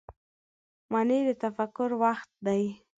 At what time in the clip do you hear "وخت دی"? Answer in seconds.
2.03-2.63